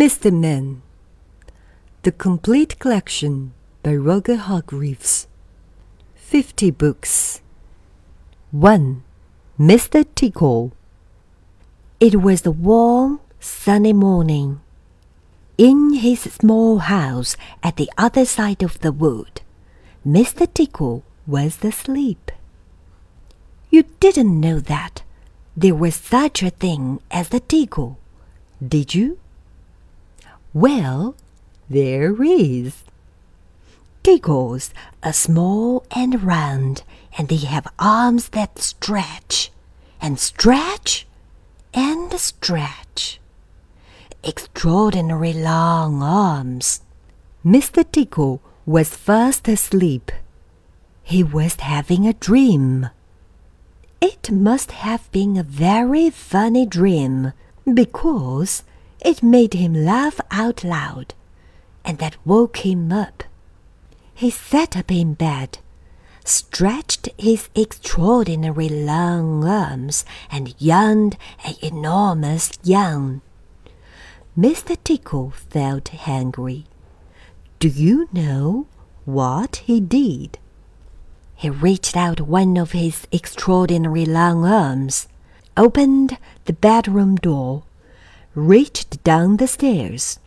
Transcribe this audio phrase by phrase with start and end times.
[0.00, 0.32] Mr.
[0.32, 0.80] Men.
[2.04, 3.52] The Complete Collection
[3.82, 5.26] by Roger Hargreaves.
[6.14, 7.42] 50 books.
[8.50, 9.02] 1.
[9.58, 10.06] Mr.
[10.14, 10.72] Tickle.
[12.00, 14.62] It was a warm, sunny morning.
[15.58, 19.42] In his small house at the other side of the wood,
[20.06, 20.48] Mr.
[20.50, 22.32] Tickle was asleep.
[23.68, 25.02] You didn't know that
[25.54, 27.98] there was such a thing as a tickle,
[28.66, 29.18] did you?
[30.52, 31.14] Well,
[31.68, 32.82] there is.
[34.02, 34.72] Tickles
[35.02, 36.82] are small and round,
[37.16, 39.52] and they have arms that stretch
[40.00, 41.06] and stretch
[41.72, 43.20] and stretch.
[44.24, 46.80] Extraordinary long arms.
[47.44, 47.84] Mr.
[47.90, 50.10] Tickle was fast asleep.
[51.04, 52.90] He was having a dream.
[54.00, 57.32] It must have been a very funny dream
[57.72, 58.64] because
[59.02, 61.14] it made him laugh out loud,
[61.84, 63.24] and that woke him up.
[64.14, 65.58] He sat up in bed,
[66.24, 73.22] stretched his extraordinary long arms, and yawned an enormous yawn.
[74.38, 74.76] Mr.
[74.84, 76.64] Tickle felt hungry.
[77.58, 78.66] Do you know
[79.04, 80.38] what he did?
[81.34, 85.08] He reached out one of his extraordinary long arms,
[85.56, 87.62] opened the bedroom door,
[88.34, 90.20] reached down the stairs,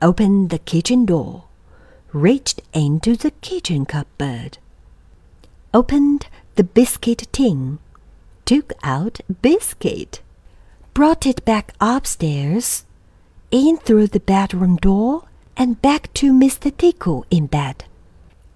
[0.00, 1.44] opened the kitchen door,
[2.12, 4.58] reached into the kitchen cupboard,
[5.72, 7.78] opened the biscuit tin,
[8.44, 10.20] took out biscuit,
[10.94, 12.84] brought it back upstairs,
[13.50, 15.24] in through the bedroom door,
[15.56, 16.76] and back to Mr.
[16.76, 17.84] Tickle in bed.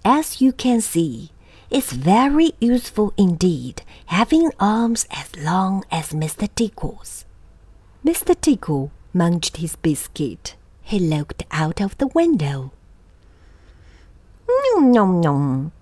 [0.03, 1.31] As you can see,
[1.69, 6.49] it's very useful indeed, having arms as long as Mr.
[6.53, 7.25] Tickle's.
[8.07, 8.39] Mr.
[8.39, 10.55] Tickle munched his biscuit.
[10.81, 12.71] He looked out of the window.
[14.47, 15.73] Nom nom nom.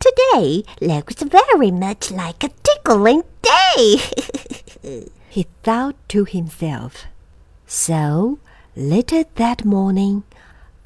[0.00, 4.00] Today looks very much like a tickling day.
[5.30, 7.04] he thought to himself.
[7.68, 8.40] So,
[8.74, 10.24] later that morning,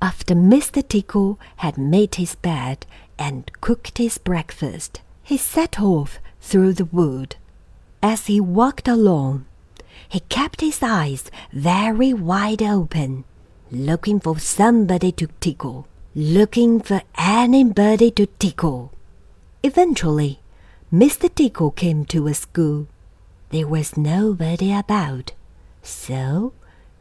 [0.02, 0.86] after Mr.
[0.86, 2.84] Tickle had made his bed
[3.18, 7.36] and cooked his breakfast, he set off through the wood.
[8.02, 9.46] As he walked along,
[10.08, 13.24] he kept his eyes very wide open,
[13.70, 18.92] looking for somebody to tickle, looking for anybody to tickle.
[19.62, 20.41] Eventually,
[20.92, 21.32] Mr.
[21.32, 22.86] Tickle came to a school.
[23.50, 25.32] There was nobody about,
[25.82, 26.54] so,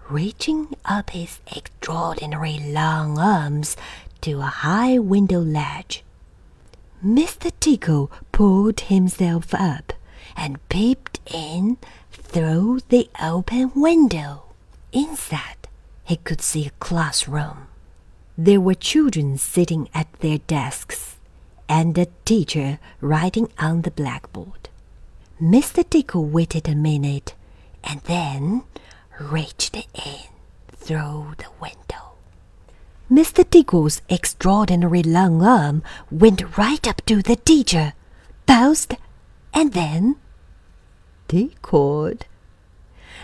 [0.09, 3.77] reaching up his extraordinary long arms
[4.21, 6.03] to a high window ledge,
[7.05, 7.51] Mr.
[7.59, 9.93] Tickle pulled himself up
[10.35, 11.77] and peeped in
[12.27, 14.43] through the open window.
[14.91, 15.67] Inside,
[16.03, 17.67] he could see a classroom.
[18.37, 21.15] There were children sitting at their desks
[21.67, 24.69] and a teacher writing on the blackboard.
[25.41, 25.87] Mr.
[25.87, 27.33] Tickle waited a minute
[27.83, 28.63] and then
[29.19, 30.29] reached in
[30.75, 32.13] through the window.
[33.11, 33.49] Mr.
[33.49, 37.93] Tickle's extraordinary long arm went right up to the teacher,
[38.45, 38.95] paused,
[39.53, 40.15] and then
[41.27, 42.25] tickled.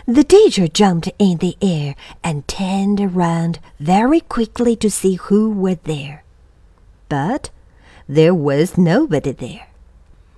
[0.06, 5.78] The teacher jumped in the air and turned around very quickly to see who was
[5.84, 6.24] there.
[7.08, 7.50] But
[8.08, 9.68] there was nobody there.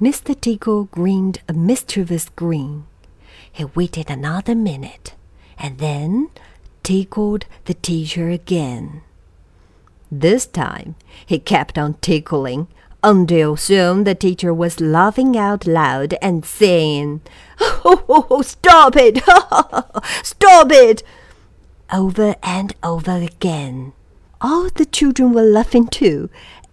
[0.00, 0.38] Mr.
[0.38, 2.84] Tickle grinned a mischievous grin.
[3.50, 5.14] He waited another minute
[5.58, 6.28] and then
[6.82, 9.00] tickled the teacher again.
[10.12, 10.94] This time
[11.24, 12.68] he kept on tickling
[13.02, 17.20] until soon the teacher was laughing out loud and saying,
[17.60, 19.22] Oh, oh, oh stop it!
[20.22, 21.02] stop it!
[21.92, 23.92] over and over again.
[24.40, 26.28] All the children were laughing too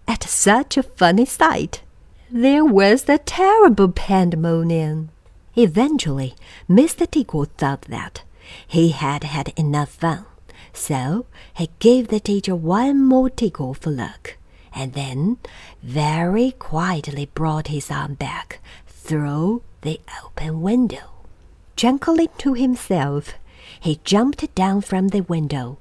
[0.08, 1.82] at such a funny sight.
[2.30, 5.10] There was a terrible pandemonium.
[5.56, 6.34] Eventually,
[6.68, 7.08] Mr.
[7.08, 8.22] Tickle thought that
[8.66, 10.26] he had had enough fun
[10.74, 14.36] so he gave the teacher one more tickle for luck,
[14.74, 15.38] and then
[15.82, 21.10] very quietly brought his arm back through the open window.
[21.76, 23.34] Chuckling to himself,
[23.80, 25.78] he jumped down from the window,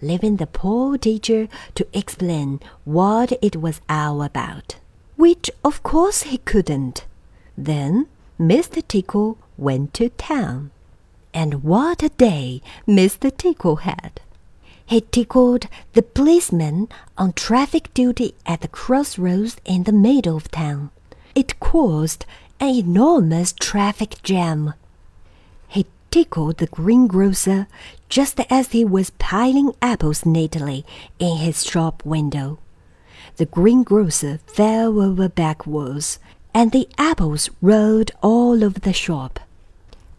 [0.00, 4.76] leaving the poor teacher to explain what it was all about,
[5.16, 7.04] which of course he couldn't.
[7.56, 8.08] Then
[8.40, 8.86] Mr.
[8.86, 10.70] Tickle went to town.
[11.34, 13.34] And what a day Mr.
[13.34, 14.20] Tickle had!
[14.92, 16.86] He tickled the policeman
[17.16, 20.90] on traffic duty at the crossroads in the middle of town.
[21.34, 22.26] It caused
[22.60, 24.74] an enormous traffic jam.
[25.66, 27.68] He tickled the greengrocer
[28.10, 30.84] just as he was piling apples neatly
[31.18, 32.58] in his shop window.
[33.38, 36.18] The greengrocer fell over backwards,
[36.52, 39.40] and the apples rolled all over the shop.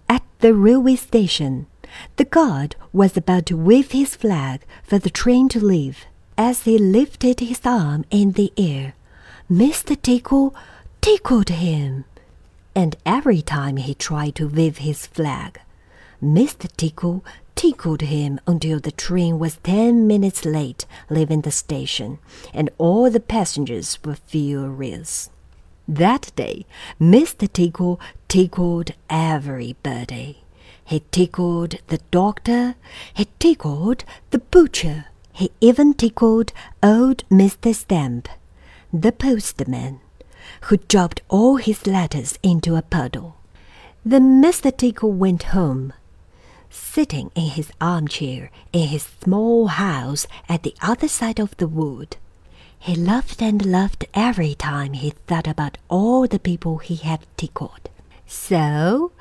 [0.10, 1.68] At the railway station,
[2.16, 6.06] the guard was about to wave his flag for the train to leave.
[6.38, 8.96] As he lifted his arm in the air,
[9.52, 10.00] Mr.
[10.02, 10.56] Tickle
[11.02, 12.06] tickled him.
[12.76, 15.60] And every time he tried to wave his flag,
[16.22, 16.68] Mr.
[16.76, 17.24] Tickle
[17.56, 22.18] tickled him until the train was ten minutes late leaving the station,
[22.54, 25.30] and all the passengers were furious.
[25.88, 26.66] That day,
[27.00, 27.52] Mr.
[27.52, 30.43] Tickle tickled everybody.
[30.86, 32.76] He tickled the doctor,
[33.14, 36.52] he tickled the butcher, he even tickled
[36.82, 37.74] old Mr.
[37.74, 38.28] Stamp,
[38.92, 40.00] the postman,
[40.62, 43.38] who dropped all his letters into a puddle.
[44.06, 44.76] Then Mr.
[44.76, 45.94] Tickle went home.
[46.70, 52.18] Sitting in his armchair in his small house at the other side of the wood,
[52.78, 57.90] he laughed and laughed every time he thought about all the people he had tickled.
[58.28, 59.12] So,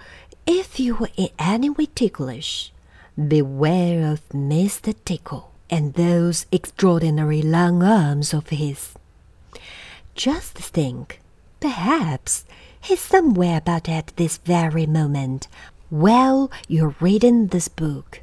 [0.47, 2.73] if you were in any way ticklish,
[3.17, 4.95] beware of Mr.
[5.05, 8.95] Tickle and those extraordinary long arms of his.
[10.15, 11.21] Just think,
[11.61, 12.45] perhaps
[12.81, 15.49] he's somewhere about at this very moment
[15.89, 18.21] while you're reading this book.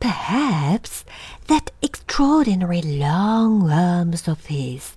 [0.00, 1.04] Perhaps
[1.46, 4.94] that extraordinary long arms of his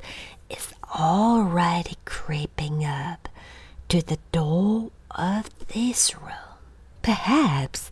[0.49, 3.29] is already creeping up
[3.89, 6.46] to the door of this room.
[7.01, 7.91] Perhaps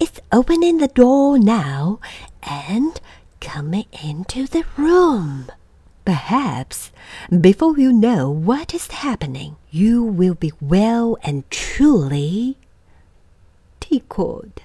[0.00, 2.00] it's opening the door now
[2.42, 3.00] and
[3.40, 5.48] coming into the room.
[6.04, 6.90] Perhaps
[7.40, 12.56] before you know what is happening, you will be well and truly
[13.80, 14.62] tickled.